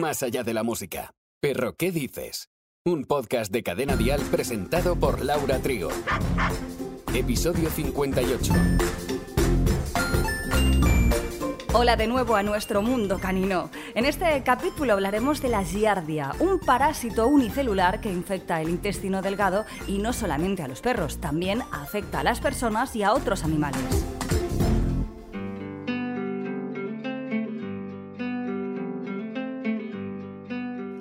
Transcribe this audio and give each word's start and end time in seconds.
más 0.00 0.22
allá 0.22 0.42
de 0.42 0.54
la 0.54 0.62
música. 0.62 1.14
Perro, 1.40 1.74
¿qué 1.76 1.90
dices? 1.90 2.48
Un 2.84 3.04
podcast 3.04 3.52
de 3.52 3.62
Cadena 3.62 3.96
Dial 3.96 4.20
presentado 4.30 4.96
por 4.96 5.24
Laura 5.24 5.58
Trigo. 5.58 5.90
Episodio 7.14 7.68
58. 7.70 8.52
Hola 11.74 11.96
de 11.96 12.06
nuevo 12.06 12.36
a 12.36 12.42
nuestro 12.42 12.80
mundo 12.80 13.18
canino. 13.18 13.70
En 13.94 14.06
este 14.06 14.42
capítulo 14.42 14.94
hablaremos 14.94 15.42
de 15.42 15.48
la 15.48 15.62
giardia, 15.62 16.32
un 16.38 16.58
parásito 16.58 17.26
unicelular 17.26 18.00
que 18.00 18.10
infecta 18.10 18.62
el 18.62 18.70
intestino 18.70 19.20
delgado 19.20 19.66
y 19.86 19.98
no 19.98 20.12
solamente 20.12 20.62
a 20.62 20.68
los 20.68 20.80
perros, 20.80 21.20
también 21.20 21.62
afecta 21.72 22.20
a 22.20 22.24
las 22.24 22.40
personas 22.40 22.96
y 22.96 23.02
a 23.02 23.12
otros 23.12 23.44
animales. 23.44 24.05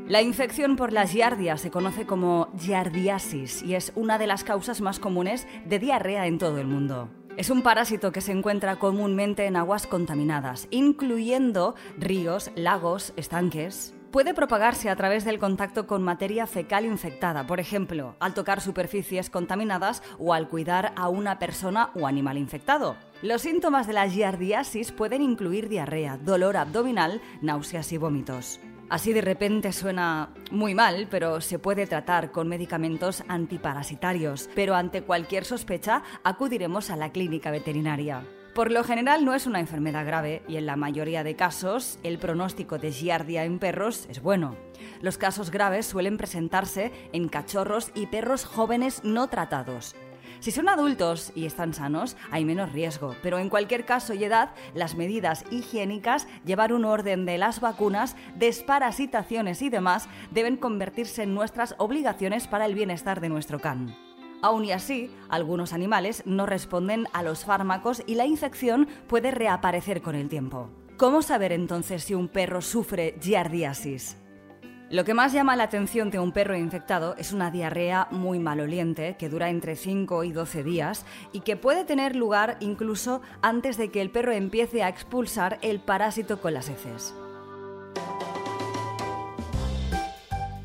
La 0.07 0.21
infección 0.21 0.75
por 0.75 0.93
la 0.93 1.07
giardia 1.07 1.57
se 1.57 1.71
conoce 1.71 2.05
como 2.05 2.49
giardiasis 2.59 3.63
y 3.63 3.73
es 3.73 3.91
una 3.95 4.19
de 4.19 4.27
las 4.27 4.43
causas 4.43 4.79
más 4.79 4.99
comunes 4.99 5.47
de 5.65 5.79
diarrea 5.79 6.27
en 6.27 6.37
todo 6.37 6.59
el 6.59 6.67
mundo. 6.67 7.09
Es 7.37 7.49
un 7.49 7.63
parásito 7.63 8.11
que 8.11 8.21
se 8.21 8.31
encuentra 8.31 8.75
comúnmente 8.75 9.47
en 9.47 9.55
aguas 9.55 9.87
contaminadas, 9.87 10.67
incluyendo 10.69 11.73
ríos, 11.97 12.51
lagos, 12.55 13.13
estanques. 13.17 13.95
Puede 14.11 14.35
propagarse 14.35 14.91
a 14.91 14.95
través 14.95 15.25
del 15.25 15.39
contacto 15.39 15.87
con 15.87 16.03
materia 16.03 16.45
fecal 16.45 16.85
infectada, 16.85 17.47
por 17.47 17.59
ejemplo, 17.59 18.15
al 18.19 18.35
tocar 18.35 18.61
superficies 18.61 19.31
contaminadas 19.31 20.03
o 20.19 20.35
al 20.35 20.47
cuidar 20.47 20.93
a 20.95 21.09
una 21.09 21.39
persona 21.39 21.89
o 21.95 22.05
animal 22.05 22.37
infectado. 22.37 22.95
Los 23.23 23.41
síntomas 23.41 23.87
de 23.87 23.93
la 23.93 24.07
giardiasis 24.07 24.91
pueden 24.91 25.23
incluir 25.23 25.67
diarrea, 25.67 26.17
dolor 26.17 26.57
abdominal, 26.57 27.21
náuseas 27.41 27.91
y 27.91 27.97
vómitos. 27.97 28.59
Así 28.89 29.13
de 29.13 29.21
repente 29.21 29.73
suena 29.73 30.29
muy 30.51 30.75
mal, 30.75 31.07
pero 31.09 31.41
se 31.41 31.57
puede 31.57 31.87
tratar 31.87 32.31
con 32.31 32.47
medicamentos 32.47 33.23
antiparasitarios, 33.27 34.49
pero 34.53 34.75
ante 34.75 35.01
cualquier 35.01 35.43
sospecha 35.43 36.03
acudiremos 36.23 36.91
a 36.91 36.95
la 36.95 37.11
clínica 37.11 37.49
veterinaria. 37.49 38.23
Por 38.53 38.71
lo 38.71 38.85
general 38.85 39.25
no 39.25 39.33
es 39.33 39.47
una 39.47 39.59
enfermedad 39.59 40.05
grave 40.05 40.43
y 40.47 40.55
en 40.55 40.65
la 40.65 40.77
mayoría 40.77 41.25
de 41.25 41.35
casos 41.35 41.99
el 42.03 42.19
pronóstico 42.19 42.77
de 42.77 42.91
giardia 42.91 43.43
en 43.43 43.59
perros 43.59 44.05
es 44.09 44.21
bueno. 44.21 44.55
Los 45.01 45.17
casos 45.17 45.51
graves 45.51 45.87
suelen 45.87 46.15
presentarse 46.15 46.93
en 47.11 47.27
cachorros 47.27 47.91
y 47.95 48.05
perros 48.07 48.45
jóvenes 48.45 49.03
no 49.03 49.27
tratados. 49.27 49.93
Si 50.45 50.51
son 50.51 50.69
adultos 50.69 51.31
y 51.33 51.47
están 51.47 51.73
sanos, 51.73 52.15
hay 52.29 52.45
menos 52.45 52.71
riesgo, 52.71 53.15
pero 53.23 53.39
en 53.39 53.49
cualquier 53.49 53.83
caso 53.83 54.13
y 54.13 54.23
edad, 54.23 54.51
las 54.75 54.93
medidas 54.93 55.43
higiénicas, 55.49 56.27
llevar 56.45 56.71
un 56.71 56.85
orden 56.85 57.25
de 57.25 57.39
las 57.39 57.61
vacunas, 57.61 58.15
desparasitaciones 58.35 59.63
y 59.63 59.71
demás 59.71 60.07
deben 60.29 60.55
convertirse 60.55 61.23
en 61.23 61.33
nuestras 61.33 61.73
obligaciones 61.79 62.45
para 62.45 62.67
el 62.67 62.75
bienestar 62.75 63.21
de 63.21 63.29
nuestro 63.29 63.59
can. 63.59 63.95
Aún 64.43 64.65
y 64.65 64.71
así, 64.71 65.09
algunos 65.29 65.73
animales 65.73 66.21
no 66.27 66.45
responden 66.45 67.07
a 67.11 67.23
los 67.23 67.43
fármacos 67.43 68.03
y 68.05 68.13
la 68.13 68.27
infección 68.27 68.87
puede 69.07 69.31
reaparecer 69.31 70.03
con 70.03 70.13
el 70.13 70.29
tiempo. 70.29 70.69
¿Cómo 70.95 71.23
saber 71.23 71.53
entonces 71.53 72.03
si 72.03 72.13
un 72.13 72.27
perro 72.27 72.61
sufre 72.61 73.17
giardiasis? 73.19 74.15
Lo 74.91 75.03
que 75.03 75.15
más 75.15 75.33
llama 75.33 75.55
la 75.55 75.63
atención 75.63 76.11
de 76.11 76.19
un 76.19 76.31
perro 76.31 76.55
infectado 76.55 77.15
es 77.17 77.33
una 77.33 77.49
diarrea 77.49 78.07
muy 78.11 78.37
maloliente 78.37 79.15
que 79.17 79.29
dura 79.29 79.49
entre 79.49 79.75
5 79.75 80.23
y 80.23 80.31
12 80.31 80.63
días 80.63 81.05
y 81.31 81.39
que 81.39 81.57
puede 81.57 81.85
tener 81.85 82.15
lugar 82.15 82.57
incluso 82.59 83.21
antes 83.41 83.77
de 83.77 83.89
que 83.89 84.01
el 84.01 84.11
perro 84.11 84.31
empiece 84.31 84.83
a 84.83 84.89
expulsar 84.89 85.57
el 85.63 85.79
parásito 85.79 86.39
con 86.39 86.53
las 86.53 86.69
heces. 86.69 87.15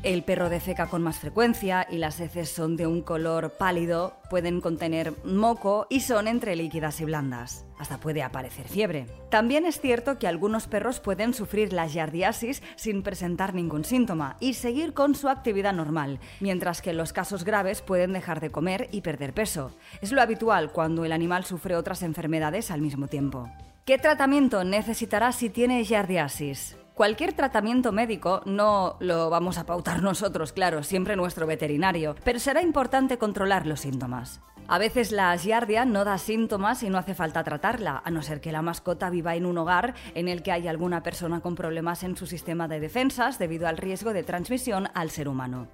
El 0.03 0.23
perro 0.23 0.49
defeca 0.49 0.87
con 0.87 1.03
más 1.03 1.19
frecuencia 1.19 1.85
y 1.87 1.97
las 1.97 2.19
heces 2.19 2.49
son 2.49 2.75
de 2.75 2.87
un 2.87 3.03
color 3.03 3.51
pálido, 3.59 4.17
pueden 4.31 4.59
contener 4.59 5.13
moco 5.23 5.85
y 5.91 5.99
son 5.99 6.27
entre 6.27 6.55
líquidas 6.55 6.99
y 7.01 7.05
blandas. 7.05 7.65
Hasta 7.77 7.99
puede 7.99 8.23
aparecer 8.23 8.67
fiebre. 8.67 9.05
También 9.29 9.63
es 9.63 9.79
cierto 9.79 10.17
que 10.17 10.25
algunos 10.25 10.65
perros 10.65 10.99
pueden 10.99 11.35
sufrir 11.35 11.71
la 11.71 11.87
giardiasis 11.87 12.63
sin 12.77 13.03
presentar 13.03 13.53
ningún 13.53 13.85
síntoma 13.85 14.37
y 14.39 14.55
seguir 14.55 14.95
con 14.95 15.13
su 15.13 15.29
actividad 15.29 15.73
normal, 15.73 16.19
mientras 16.39 16.81
que 16.81 16.89
en 16.89 16.97
los 16.97 17.13
casos 17.13 17.43
graves 17.43 17.83
pueden 17.83 18.11
dejar 18.11 18.39
de 18.39 18.49
comer 18.49 18.89
y 18.91 19.01
perder 19.01 19.33
peso. 19.33 19.71
Es 20.01 20.11
lo 20.11 20.21
habitual 20.23 20.71
cuando 20.71 21.05
el 21.05 21.11
animal 21.11 21.45
sufre 21.45 21.75
otras 21.75 22.01
enfermedades 22.01 22.71
al 22.71 22.81
mismo 22.81 23.07
tiempo. 23.07 23.51
¿Qué 23.85 23.99
tratamiento 23.99 24.63
necesitará 24.63 25.31
si 25.31 25.51
tiene 25.51 25.85
giardiasis? 25.85 26.75
Cualquier 27.01 27.33
tratamiento 27.33 27.91
médico 27.91 28.43
no 28.45 28.95
lo 28.99 29.31
vamos 29.31 29.57
a 29.57 29.65
pautar 29.65 30.03
nosotros, 30.03 30.53
claro, 30.53 30.83
siempre 30.83 31.15
nuestro 31.15 31.47
veterinario, 31.47 32.15
pero 32.23 32.37
será 32.37 32.61
importante 32.61 33.17
controlar 33.17 33.65
los 33.65 33.79
síntomas. 33.79 34.39
A 34.67 34.77
veces 34.77 35.11
la 35.11 35.35
giardia 35.35 35.83
no 35.83 36.05
da 36.05 36.19
síntomas 36.19 36.83
y 36.83 36.91
no 36.91 36.99
hace 36.99 37.15
falta 37.15 37.43
tratarla, 37.43 38.03
a 38.05 38.11
no 38.11 38.21
ser 38.21 38.39
que 38.39 38.51
la 38.51 38.61
mascota 38.61 39.09
viva 39.09 39.33
en 39.33 39.47
un 39.47 39.57
hogar 39.57 39.95
en 40.13 40.27
el 40.27 40.43
que 40.43 40.51
hay 40.51 40.67
alguna 40.67 41.01
persona 41.01 41.39
con 41.39 41.55
problemas 41.55 42.03
en 42.03 42.15
su 42.15 42.27
sistema 42.27 42.67
de 42.67 42.79
defensas 42.79 43.39
debido 43.39 43.67
al 43.67 43.77
riesgo 43.77 44.13
de 44.13 44.21
transmisión 44.21 44.87
al 44.93 45.09
ser 45.09 45.27
humano. 45.27 45.69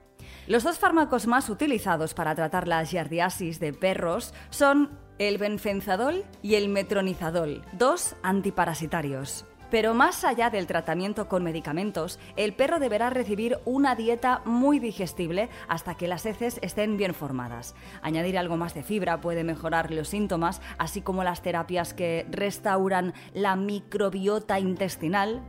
Los 0.47 0.63
dos 0.63 0.79
fármacos 0.79 1.27
más 1.27 1.49
utilizados 1.49 2.13
para 2.13 2.35
tratar 2.35 2.69
la 2.69 2.85
giardiasis 2.85 3.59
de 3.59 3.73
perros 3.73 4.33
son 4.49 4.97
el 5.19 5.39
benfenzadol 5.39 6.23
y 6.41 6.55
el 6.55 6.69
metronidazol, 6.69 7.65
dos 7.73 8.15
antiparasitarios. 8.23 9.45
Pero 9.69 9.94
más 9.94 10.23
allá 10.23 10.50
del 10.50 10.67
tratamiento 10.67 11.28
con 11.28 11.44
medicamentos, 11.44 12.19
el 12.38 12.53
perro 12.53 12.79
deberá 12.79 13.09
recibir 13.09 13.59
una 13.66 13.95
dieta 13.95 14.41
muy 14.45 14.79
digestible 14.79 15.50
hasta 15.67 15.95
que 15.95 16.07
las 16.07 16.25
heces 16.25 16.59
estén 16.61 16.95
bien 16.95 17.13
formadas. 17.13 17.75
Añadir 18.01 18.38
algo 18.38 18.56
más 18.56 18.73
de 18.73 18.83
fibra 18.83 19.19
puede 19.19 19.44
mejorar 19.44 19.91
los 19.91 20.09
síntomas, 20.09 20.61
así 20.77 21.01
como 21.01 21.23
las 21.23 21.41
terapias 21.41 21.94
que 21.94 22.25
restauran 22.29 23.13
la 23.33 23.56
microbiota 23.56 24.59
intestinal, 24.59 25.41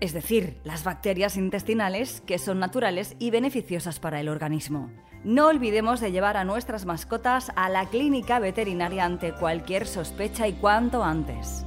es 0.00 0.14
decir, 0.14 0.58
las 0.64 0.82
bacterias 0.82 1.36
intestinales 1.36 2.22
que 2.22 2.38
son 2.38 2.58
naturales 2.58 3.16
y 3.18 3.30
beneficiosas 3.30 4.00
para 4.00 4.20
el 4.20 4.30
organismo. 4.30 4.90
No 5.22 5.48
olvidemos 5.48 6.00
de 6.00 6.12
llevar 6.12 6.38
a 6.38 6.44
nuestras 6.44 6.86
mascotas 6.86 7.52
a 7.54 7.68
la 7.68 7.84
clínica 7.90 8.38
veterinaria 8.38 9.04
ante 9.04 9.34
cualquier 9.34 9.86
sospecha 9.86 10.48
y 10.48 10.54
cuanto 10.54 11.04
antes. 11.04 11.66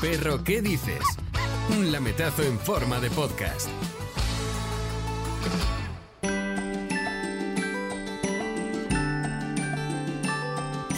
Perro, 0.00 0.42
¿qué 0.44 0.62
dices? 0.62 1.02
Un 1.70 1.92
lametazo 1.92 2.42
en 2.42 2.58
forma 2.58 3.00
de 3.00 3.10
podcast. 3.10 3.68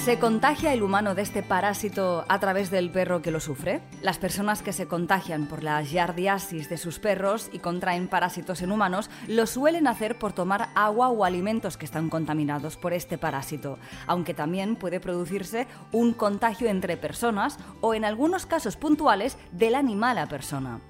¿Se 0.04 0.18
contagia 0.18 0.72
el 0.72 0.82
humano 0.82 1.14
de 1.14 1.22
este 1.22 1.44
parásito 1.44 2.24
a 2.28 2.40
través 2.40 2.72
del 2.72 2.90
perro 2.90 3.22
que 3.22 3.30
lo 3.30 3.38
sufre? 3.38 3.82
Las 4.02 4.18
personas 4.18 4.60
que 4.60 4.72
se 4.72 4.88
contagian 4.88 5.46
por 5.46 5.62
la 5.62 5.80
giardiasis 5.84 6.68
de 6.68 6.76
sus 6.76 6.98
perros 6.98 7.48
y 7.52 7.60
contraen 7.60 8.08
parásitos 8.08 8.62
en 8.62 8.72
humanos 8.72 9.10
lo 9.28 9.46
suelen 9.46 9.86
hacer 9.86 10.18
por 10.18 10.32
tomar 10.32 10.70
agua 10.74 11.08
o 11.10 11.24
alimentos 11.24 11.76
que 11.76 11.84
están 11.84 12.10
contaminados 12.10 12.76
por 12.76 12.92
este 12.92 13.16
parásito, 13.16 13.78
aunque 14.08 14.34
también 14.34 14.74
puede 14.74 14.98
producirse 14.98 15.68
un 15.92 16.14
contagio 16.14 16.68
entre 16.68 16.96
personas 16.96 17.56
o 17.80 17.94
en 17.94 18.04
algunos 18.04 18.44
casos 18.44 18.74
puntuales 18.74 19.38
del 19.52 19.76
animal 19.76 20.18
a 20.18 20.26
persona. 20.26 20.80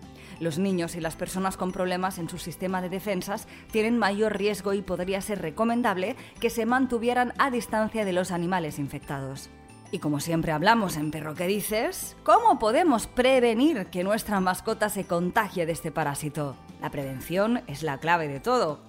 Los 0.42 0.58
niños 0.58 0.96
y 0.96 1.00
las 1.00 1.14
personas 1.14 1.56
con 1.56 1.70
problemas 1.70 2.18
en 2.18 2.28
su 2.28 2.36
sistema 2.36 2.82
de 2.82 2.88
defensas 2.88 3.46
tienen 3.70 3.96
mayor 3.96 4.36
riesgo 4.36 4.72
y 4.72 4.82
podría 4.82 5.20
ser 5.20 5.40
recomendable 5.40 6.16
que 6.40 6.50
se 6.50 6.66
mantuvieran 6.66 7.32
a 7.38 7.52
distancia 7.52 8.04
de 8.04 8.12
los 8.12 8.32
animales 8.32 8.80
infectados. 8.80 9.50
Y 9.92 10.00
como 10.00 10.18
siempre 10.18 10.50
hablamos 10.50 10.96
en 10.96 11.12
Perro 11.12 11.36
que 11.36 11.46
dices, 11.46 12.16
¿cómo 12.24 12.58
podemos 12.58 13.06
prevenir 13.06 13.86
que 13.86 14.02
nuestra 14.02 14.40
mascota 14.40 14.88
se 14.88 15.04
contagie 15.04 15.64
de 15.64 15.70
este 15.70 15.92
parásito? 15.92 16.56
La 16.80 16.90
prevención 16.90 17.62
es 17.68 17.84
la 17.84 17.98
clave 17.98 18.26
de 18.26 18.40
todo. 18.40 18.80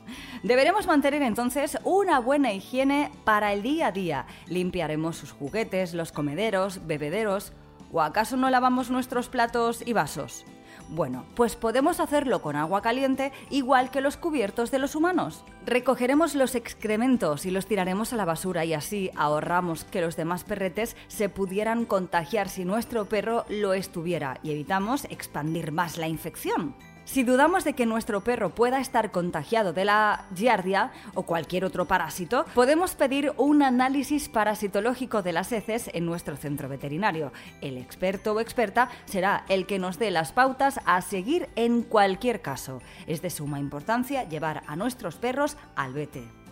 Deberemos 0.41 0.87
mantener 0.87 1.21
entonces 1.21 1.77
una 1.83 2.17
buena 2.17 2.51
higiene 2.51 3.11
para 3.25 3.53
el 3.53 3.61
día 3.61 3.89
a 3.89 3.91
día. 3.91 4.25
Limpiaremos 4.47 5.17
sus 5.17 5.31
juguetes, 5.31 5.93
los 5.93 6.11
comederos, 6.11 6.87
bebederos. 6.87 7.53
¿O 7.91 8.01
acaso 8.01 8.37
no 8.37 8.49
lavamos 8.49 8.89
nuestros 8.89 9.29
platos 9.29 9.83
y 9.85 9.93
vasos? 9.93 10.45
Bueno, 10.93 11.25
pues 11.33 11.55
podemos 11.55 11.99
hacerlo 11.99 12.43
con 12.43 12.55
agua 12.55 12.83
caliente 12.83 13.31
igual 13.49 13.89
que 13.89 13.99
los 13.99 14.15
cubiertos 14.15 14.69
de 14.69 14.77
los 14.77 14.93
humanos. 14.93 15.43
Recogeremos 15.65 16.35
los 16.35 16.53
excrementos 16.53 17.47
y 17.47 17.51
los 17.51 17.65
tiraremos 17.65 18.13
a 18.13 18.15
la 18.15 18.25
basura 18.25 18.63
y 18.63 18.75
así 18.75 19.09
ahorramos 19.15 19.85
que 19.85 20.01
los 20.01 20.15
demás 20.15 20.43
perretes 20.43 20.95
se 21.07 21.29
pudieran 21.29 21.85
contagiar 21.85 22.47
si 22.47 22.63
nuestro 22.63 23.05
perro 23.05 23.43
lo 23.49 23.73
estuviera 23.73 24.39
y 24.43 24.51
evitamos 24.51 25.05
expandir 25.05 25.71
más 25.71 25.97
la 25.97 26.07
infección. 26.07 26.75
Si 27.05 27.23
dudamos 27.23 27.63
de 27.63 27.73
que 27.73 27.85
nuestro 27.85 28.21
perro 28.21 28.55
pueda 28.55 28.79
estar 28.79 29.11
contagiado 29.11 29.73
de 29.73 29.85
la 29.85 30.25
giardia 30.35 30.91
o 31.13 31.23
cualquier 31.23 31.65
otro 31.65 31.85
parásito, 31.85 32.45
podemos 32.55 32.95
pedir 32.95 33.33
un 33.37 33.61
análisis 33.61 34.29
parasitológico 34.29 35.21
de 35.21 35.33
las 35.33 35.51
heces 35.51 35.89
en 35.93 36.05
nuestro 36.05 36.37
centro 36.37 36.69
veterinario. 36.69 37.33
El 37.61 37.77
experto 37.77 38.33
o 38.33 38.39
experta 38.39 38.89
será 39.05 39.43
el 39.49 39.65
que 39.65 39.79
nos 39.79 39.99
dé 39.99 40.11
las 40.11 40.31
pautas 40.31 40.79
a 40.85 41.01
seguir 41.01 41.49
en 41.55 41.83
cualquier 41.83 42.41
caso. 42.41 42.81
Es 43.05 43.21
de 43.21 43.29
suma 43.29 43.59
importancia 43.59 44.27
llevar 44.27 44.63
a 44.67 44.75
nuestros 44.75 45.17
perros 45.17 45.57
al 45.75 45.93
vete. 45.93 46.42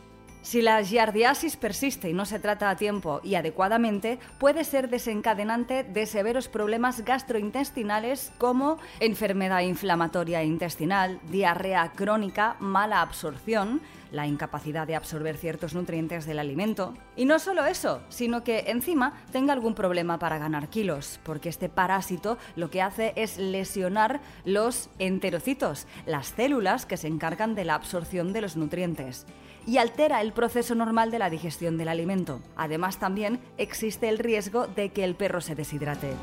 Si 0.42 0.64
la 0.64 0.82
giardiasis 0.82 1.56
persiste 1.56 2.10
y 2.10 2.14
no 2.14 2.26
se 2.26 2.40
trata 2.40 2.72
a 2.72 2.76
tiempo 2.76 3.22
y 3.24 3.36
adecuadamente, 3.36 4.18
puede 4.40 4.64
ser 4.64 4.90
desencadenante 4.90 5.84
de 5.84 6.08
severos 6.08 6.48
problemas 6.48 7.06
gastrointestinales 7.06 8.32
como 8.40 8.80
enfermedad 9.00 9.62
inflamatoria 9.62 10.44
intestinal, 10.44 11.20
diarrea 11.30 11.92
crónica, 11.96 12.56
mala 12.60 13.02
absorción, 13.02 13.82
la 14.12 14.28
incapacidad 14.28 14.88
de 14.88 14.96
absorber 14.96 15.38
ciertos 15.38 15.74
nutrientes 15.74 16.26
del 16.26 16.40
alimento. 16.40 16.94
Y 17.16 17.26
no 17.26 17.40
solo 17.40 17.66
eso, 17.66 18.02
sino 18.10 18.44
que 18.44 18.66
encima 18.68 19.14
tenga 19.32 19.54
algún 19.54 19.74
problema 19.74 20.20
para 20.20 20.38
ganar 20.38 20.70
kilos, 20.70 21.20
porque 21.24 21.50
este 21.50 21.70
parásito 21.70 22.38
lo 22.56 22.70
que 22.70 22.82
hace 22.82 23.14
es 23.16 23.38
lesionar 23.38 24.22
los 24.46 24.90
enterocitos, 25.00 25.88
las 26.06 26.28
células 26.28 26.86
que 26.86 26.98
se 26.98 27.08
encargan 27.08 27.56
de 27.56 27.66
la 27.66 27.76
absorción 27.76 28.34
de 28.34 28.42
los 28.42 28.56
nutrientes 28.58 29.26
y 29.66 29.78
altera 29.78 30.22
el 30.22 30.34
proceso 30.34 30.76
normal 30.76 31.12
de 31.12 31.20
la 31.20 31.30
digestión 31.30 31.78
del 31.78 31.88
alimento. 31.88 32.42
Además, 32.56 32.98
también 32.98 33.40
existe 33.58 34.10
el 34.10 34.18
riesgo 34.18 34.68
de 34.68 34.90
que 34.90 35.04
el 35.04 35.16
perro 35.16 35.42
se 35.42 35.56
deshidrate. 35.56 36.16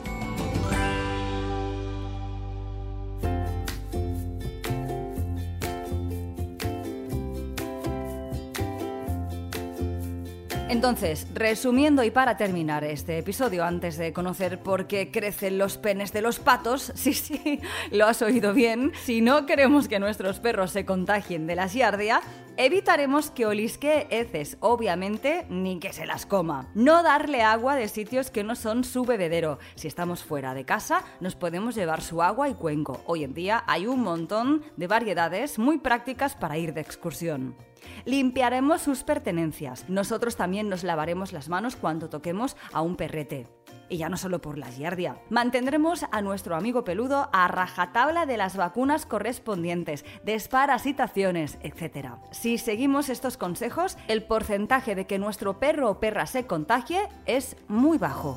Entonces, 10.69 11.27
resumiendo 11.33 12.05
y 12.05 12.11
para 12.11 12.37
terminar 12.37 12.85
este 12.85 13.17
episodio, 13.17 13.65
antes 13.65 13.97
de 13.97 14.13
conocer 14.13 14.63
por 14.63 14.87
qué 14.87 15.11
crecen 15.11 15.57
los 15.57 15.79
penes 15.79 16.13
de 16.13 16.21
los 16.21 16.41
patos, 16.41 16.93
sí, 16.95 17.15
sí, 17.15 17.61
lo 17.91 18.07
has 18.07 18.21
oído 18.21 18.53
bien, 18.53 18.93
si 19.03 19.23
no 19.23 19.47
queremos 19.47 19.89
que 19.89 19.99
nuestros 19.99 20.41
perros 20.41 20.73
se 20.73 20.85
contagien 20.85 21.47
de 21.47 21.57
la 21.57 21.69
giardia, 21.69 22.21
evitaremos 22.59 23.31
que 23.31 23.47
olisque 23.47 24.09
heces, 24.11 24.59
obviamente, 24.61 25.47
ni 25.49 25.79
que 25.79 25.95
se 25.95 26.05
las 26.05 26.27
coma. 26.27 26.69
No 26.75 27.03
darle 27.03 27.41
agua 27.41 27.75
de 27.75 27.89
sitios 27.89 28.31
que 28.31 28.45
no 28.45 28.55
son 28.55 28.85
su 28.85 29.07
bebedero. 29.07 29.59
Si 29.75 29.89
estamos 29.89 30.23
fuera 30.23 30.53
de 30.53 30.67
casa, 30.67 31.03
nos 31.21 31.35
podemos 31.35 31.77
llevar 31.77 32.03
su 32.03 32.21
agua 32.21 32.47
y 32.51 32.55
cuenco. 32.55 33.01
Hoy 33.07 33.25
en 33.25 33.33
día 33.33 33.65
hay 33.67 33.87
un 33.87 34.01
montón 34.01 34.63
de 34.77 34.87
variedades 34.87 35.59
muy 35.59 35.79
prácticas 35.79 36.35
para 36.35 36.59
ir 36.59 36.75
de 36.75 36.83
excursión. 36.83 37.57
Limpiaremos 38.05 38.83
sus 38.83 39.05
pertenencias. 39.05 39.85
Nosotros 39.89 40.37
también 40.37 40.69
nos 40.69 40.85
lavaremos 40.85 41.33
las 41.33 41.49
manos 41.49 41.77
cuando 41.77 42.09
toquemos 42.09 42.57
a 42.73 42.83
un 42.83 42.97
perrete. 42.97 43.47
Y 43.89 43.97
ya 43.97 44.09
no 44.09 44.17
solo 44.17 44.41
por 44.41 44.59
la 44.59 44.71
giardia. 44.71 45.21
Mantendremos 45.31 46.05
a 46.11 46.21
nuestro 46.21 46.57
amigo 46.57 46.85
peludo 46.85 47.31
a 47.33 47.49
rajatabla 47.49 48.27
de 48.27 48.37
las 48.37 48.57
vacunas 48.57 49.07
correspondientes, 49.07 50.05
desparasitaciones, 50.25 51.59
etc. 51.63 52.17
Si 52.31 52.59
seguimos 52.59 53.09
estos 53.09 53.37
consejos, 53.37 53.97
el 54.09 54.23
porcentaje 54.23 54.95
de 54.95 55.07
que 55.07 55.19
nuestro 55.19 55.59
perro 55.59 55.91
o 55.91 56.01
perra 56.01 56.27
se 56.27 56.47
contagie 56.47 57.09
es 57.27 57.57
muy 57.67 57.99
bajo. 57.99 58.37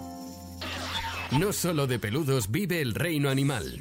No 1.32 1.54
solo 1.54 1.88
de 1.88 2.00
peludos 2.00 2.52
vive 2.52 2.82
el 2.82 2.94
reino 2.94 3.30
animal. 3.30 3.80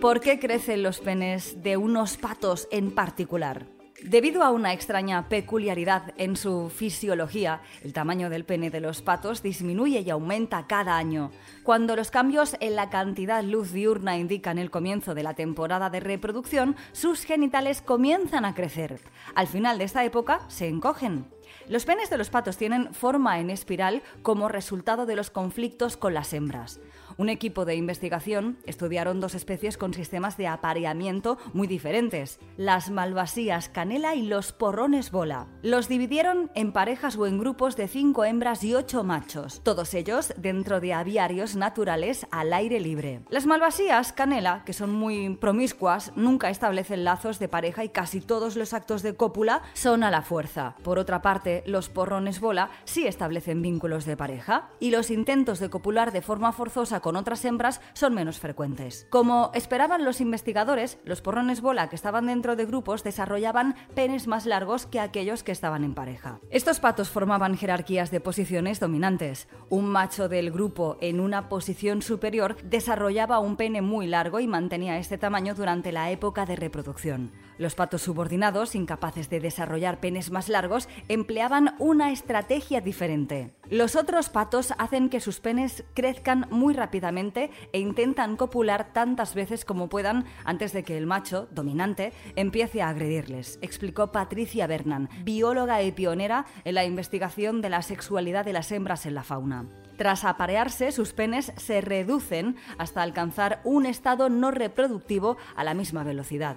¿Por 0.00 0.20
qué 0.20 0.38
crecen 0.38 0.84
los 0.84 1.00
penes 1.00 1.60
de 1.64 1.76
unos 1.76 2.18
patos 2.18 2.68
en 2.70 2.92
particular? 2.92 3.66
Debido 4.00 4.44
a 4.44 4.50
una 4.50 4.72
extraña 4.72 5.28
peculiaridad 5.28 6.14
en 6.18 6.36
su 6.36 6.70
fisiología, 6.70 7.62
el 7.82 7.92
tamaño 7.92 8.30
del 8.30 8.44
pene 8.44 8.70
de 8.70 8.78
los 8.78 9.02
patos 9.02 9.42
disminuye 9.42 9.98
y 10.02 10.10
aumenta 10.10 10.68
cada 10.68 10.96
año. 10.96 11.32
Cuando 11.64 11.96
los 11.96 12.12
cambios 12.12 12.56
en 12.60 12.76
la 12.76 12.90
cantidad 12.90 13.42
luz 13.42 13.72
diurna 13.72 14.16
indican 14.16 14.58
el 14.58 14.70
comienzo 14.70 15.16
de 15.16 15.24
la 15.24 15.34
temporada 15.34 15.90
de 15.90 15.98
reproducción, 15.98 16.76
sus 16.92 17.24
genitales 17.24 17.82
comienzan 17.82 18.44
a 18.44 18.54
crecer. 18.54 19.00
Al 19.34 19.48
final 19.48 19.78
de 19.78 19.84
esta 19.84 20.04
época 20.04 20.42
se 20.46 20.68
encogen. 20.68 21.26
Los 21.68 21.84
penes 21.84 22.08
de 22.08 22.18
los 22.18 22.30
patos 22.30 22.56
tienen 22.56 22.94
forma 22.94 23.40
en 23.40 23.50
espiral 23.50 24.02
como 24.22 24.48
resultado 24.48 25.06
de 25.06 25.16
los 25.16 25.30
conflictos 25.30 25.96
con 25.96 26.14
las 26.14 26.32
hembras. 26.32 26.78
Un 27.18 27.30
equipo 27.30 27.64
de 27.64 27.74
investigación 27.74 28.58
estudiaron 28.64 29.18
dos 29.18 29.34
especies 29.34 29.76
con 29.76 29.92
sistemas 29.92 30.36
de 30.36 30.46
apareamiento 30.46 31.36
muy 31.52 31.66
diferentes, 31.66 32.38
las 32.56 32.90
malvasías 32.90 33.68
canela 33.68 34.14
y 34.14 34.22
los 34.22 34.52
porrones 34.52 35.10
bola. 35.10 35.48
Los 35.64 35.88
dividieron 35.88 36.48
en 36.54 36.70
parejas 36.70 37.16
o 37.16 37.26
en 37.26 37.40
grupos 37.40 37.74
de 37.74 37.88
cinco 37.88 38.24
hembras 38.24 38.62
y 38.62 38.76
ocho 38.76 39.02
machos, 39.02 39.62
todos 39.64 39.94
ellos 39.94 40.32
dentro 40.36 40.78
de 40.78 40.92
aviarios 40.92 41.56
naturales 41.56 42.24
al 42.30 42.52
aire 42.52 42.78
libre. 42.78 43.22
Las 43.30 43.46
malvasías 43.46 44.12
canela, 44.12 44.62
que 44.64 44.72
son 44.72 44.92
muy 44.92 45.34
promiscuas, 45.40 46.12
nunca 46.14 46.50
establecen 46.50 47.02
lazos 47.02 47.40
de 47.40 47.48
pareja 47.48 47.82
y 47.82 47.88
casi 47.88 48.20
todos 48.20 48.54
los 48.54 48.72
actos 48.72 49.02
de 49.02 49.16
cópula 49.16 49.62
son 49.74 50.04
a 50.04 50.12
la 50.12 50.22
fuerza. 50.22 50.76
Por 50.84 51.00
otra 51.00 51.20
parte, 51.20 51.64
los 51.66 51.88
porrones 51.88 52.38
bola 52.38 52.70
sí 52.84 53.08
establecen 53.08 53.60
vínculos 53.60 54.04
de 54.04 54.16
pareja 54.16 54.70
y 54.78 54.92
los 54.92 55.10
intentos 55.10 55.58
de 55.58 55.68
copular 55.68 56.12
de 56.12 56.22
forma 56.22 56.52
forzosa 56.52 57.00
con 57.00 57.07
otras 57.16 57.44
hembras 57.44 57.80
son 57.92 58.14
menos 58.14 58.38
frecuentes. 58.38 59.06
Como 59.10 59.50
esperaban 59.54 60.04
los 60.04 60.20
investigadores, 60.20 60.98
los 61.04 61.20
porrones 61.20 61.60
bola 61.60 61.88
que 61.88 61.96
estaban 61.96 62.26
dentro 62.26 62.56
de 62.56 62.66
grupos 62.66 63.04
desarrollaban 63.04 63.76
penes 63.94 64.26
más 64.26 64.46
largos 64.46 64.86
que 64.86 65.00
aquellos 65.00 65.42
que 65.42 65.52
estaban 65.52 65.84
en 65.84 65.94
pareja. 65.94 66.40
Estos 66.50 66.80
patos 66.80 67.10
formaban 67.10 67.56
jerarquías 67.56 68.10
de 68.10 68.20
posiciones 68.20 68.80
dominantes. 68.80 69.48
Un 69.68 69.86
macho 69.86 70.28
del 70.28 70.50
grupo 70.50 70.98
en 71.00 71.20
una 71.20 71.48
posición 71.48 72.02
superior 72.02 72.56
desarrollaba 72.62 73.38
un 73.38 73.56
pene 73.56 73.82
muy 73.82 74.06
largo 74.06 74.40
y 74.40 74.46
mantenía 74.46 74.98
este 74.98 75.18
tamaño 75.18 75.54
durante 75.54 75.92
la 75.92 76.10
época 76.10 76.46
de 76.46 76.56
reproducción. 76.56 77.32
Los 77.58 77.74
patos 77.74 78.02
subordinados, 78.02 78.76
incapaces 78.76 79.28
de 79.28 79.40
desarrollar 79.40 79.98
penes 79.98 80.30
más 80.30 80.48
largos, 80.48 80.88
empleaban 81.08 81.74
una 81.80 82.12
estrategia 82.12 82.80
diferente. 82.80 83.52
Los 83.68 83.96
otros 83.96 84.28
patos 84.28 84.72
hacen 84.78 85.10
que 85.10 85.20
sus 85.20 85.40
penes 85.40 85.84
crezcan 85.94 86.46
muy 86.50 86.72
rápidamente 86.72 87.50
e 87.72 87.80
intentan 87.80 88.36
copular 88.36 88.92
tantas 88.92 89.34
veces 89.34 89.64
como 89.64 89.88
puedan 89.88 90.24
antes 90.44 90.72
de 90.72 90.84
que 90.84 90.96
el 90.96 91.06
macho, 91.06 91.48
dominante, 91.50 92.12
empiece 92.36 92.80
a 92.80 92.90
agredirles, 92.90 93.58
explicó 93.60 94.12
Patricia 94.12 94.68
Bernan, 94.68 95.08
bióloga 95.24 95.82
y 95.82 95.90
pionera 95.90 96.46
en 96.64 96.76
la 96.76 96.84
investigación 96.84 97.60
de 97.60 97.70
la 97.70 97.82
sexualidad 97.82 98.44
de 98.44 98.52
las 98.52 98.70
hembras 98.70 99.04
en 99.04 99.14
la 99.14 99.24
fauna. 99.24 99.66
Tras 99.96 100.24
aparearse, 100.24 100.92
sus 100.92 101.12
penes 101.12 101.52
se 101.56 101.80
reducen 101.80 102.54
hasta 102.78 103.02
alcanzar 103.02 103.60
un 103.64 103.84
estado 103.84 104.28
no 104.28 104.52
reproductivo 104.52 105.36
a 105.56 105.64
la 105.64 105.74
misma 105.74 106.04
velocidad. 106.04 106.56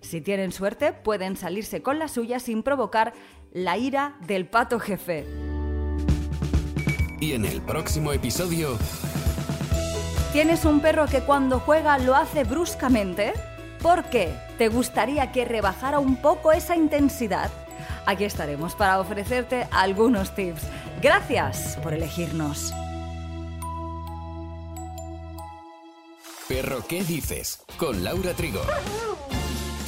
Si 0.00 0.20
tienen 0.20 0.52
suerte, 0.52 0.92
pueden 0.92 1.36
salirse 1.36 1.82
con 1.82 1.98
la 1.98 2.08
suya 2.08 2.40
sin 2.40 2.62
provocar 2.62 3.12
la 3.52 3.76
ira 3.76 4.16
del 4.26 4.46
pato 4.46 4.80
jefe. 4.80 5.26
Y 7.20 7.32
en 7.32 7.44
el 7.44 7.60
próximo 7.60 8.12
episodio... 8.12 8.78
¿Tienes 10.32 10.64
un 10.64 10.80
perro 10.80 11.06
que 11.06 11.20
cuando 11.22 11.58
juega 11.58 11.98
lo 11.98 12.14
hace 12.14 12.44
bruscamente? 12.44 13.32
¿Por 13.82 14.04
qué? 14.04 14.32
¿Te 14.58 14.68
gustaría 14.68 15.32
que 15.32 15.44
rebajara 15.44 15.98
un 15.98 16.16
poco 16.16 16.52
esa 16.52 16.76
intensidad? 16.76 17.50
Aquí 18.06 18.24
estaremos 18.24 18.74
para 18.74 19.00
ofrecerte 19.00 19.66
algunos 19.70 20.34
tips. 20.34 20.62
Gracias 21.02 21.78
por 21.82 21.92
elegirnos. 21.92 22.72
Perro, 26.48 26.84
¿qué 26.88 27.04
dices? 27.04 27.62
Con 27.76 28.02
Laura 28.02 28.32
Trigo. 28.34 28.62